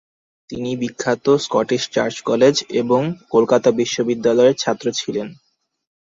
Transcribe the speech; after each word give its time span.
তিনি 0.49 0.71
বিখ্যাত 0.77 1.25
Scottish 1.43 1.83
church 1.91 2.15
college 2.21 2.55
এবং 2.81 3.01
কলকাতা 3.31 3.69
বিশ্ববিদ্যালয়ের 3.79 4.55
ছাত্র 4.55 4.85
ছিলেন। 4.99 5.27